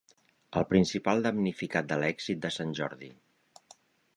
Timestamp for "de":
1.91-1.99, 2.47-2.51